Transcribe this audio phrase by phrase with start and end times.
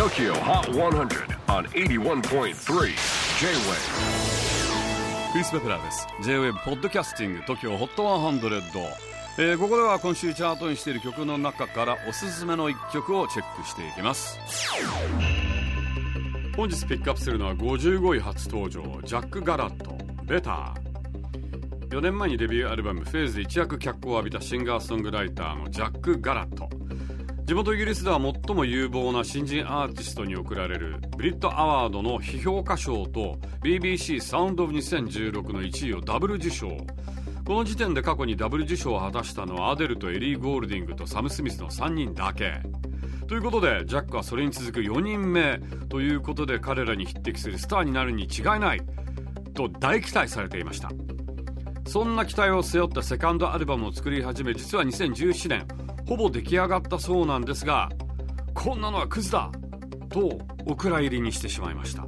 [0.00, 2.54] TOKYO HOT 100 on 81.3 J-WAVE
[5.32, 6.06] クリス・ベプラーです。
[6.22, 8.80] J-WAVE ポッドキャスティング TOKYO HOT 100、
[9.36, 14.38] えー、ここでは今週チャートにしている曲の中からおすすめの一曲をチェックしていきます。
[16.56, 26.70] 本日ピックアップするのは55位初登場ジャック・ガラットベター4年前にデビューアルバム「フェーズで一躍脚光を浴びたシンガーソングライターのジャック・ガラット。
[27.50, 36.68] 地元イギリスでは最も有望な新人アーティストに贈られるブリットアワードの批評家賞と BBC サウンドオブ2016の1位をダブル受賞。
[37.44, 42.62] この時点で過去にダブル受賞を果たしたのはアデルとエリー・ゴールディングとサム・スミスの3人だけ。
[43.26, 48.82] ということでジャックはそれに続く4人目ということで彼らに匹敵するスターになるに違いない。
[49.54, 50.92] と大期待されていました。
[51.88, 55.90] そんな期待を背負ったセカンドアルバムを作り始め実は2017年。
[56.10, 57.88] ほぼ出来上がったそうなんですが
[58.52, 59.52] こんなのはクズだ
[60.08, 62.02] とお蔵入りにしてしまいました。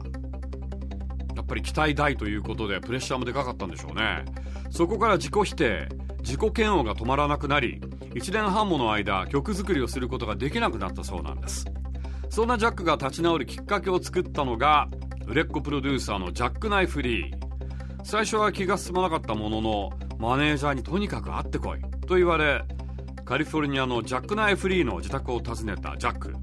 [1.36, 4.24] やっぱり期待大ということでプレッシャーもでかかったんでしょうね。
[4.72, 5.88] そこから自己否定
[6.24, 7.80] 自己嫌悪が止まらなくなり
[8.12, 11.64] 1年半もの間曲作りをすることができなくなったそうなんです。
[12.28, 14.88] そんなジャックが立ち直るきっかけを作ったのが
[15.28, 17.34] 売れっ子プロデューサーのジャック・ナイフリー。
[18.02, 22.64] 最初は気が進まなかったもののマネージャーにとにかく会ってこいと言われ
[23.32, 26.34] カリフォルニアのジャック・ナイフリーの自宅を訪ねたジャック。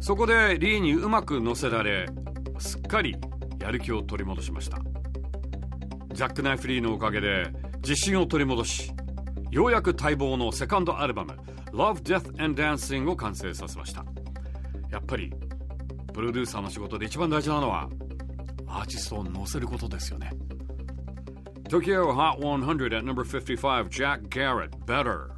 [0.00, 2.08] そこでリーにうまく乗せられ
[2.58, 3.16] すっかり
[3.60, 4.80] やる気を取り戻しました。
[6.12, 7.52] ジャック・ナイフリーのおかげで
[7.82, 8.92] 自信を取り戻し
[9.52, 11.36] ようやく待望のセカンドアルバム
[11.70, 14.04] 「Love, Death and Dancing」を完成させました。
[14.90, 15.32] やっぱり
[16.12, 17.88] プロデューサーの仕事で一番大事なのは
[18.66, 20.32] アーティストを乗せることですよね。
[21.68, 25.37] Tokyo Hot 100 at number 55 Jack Garrett Better.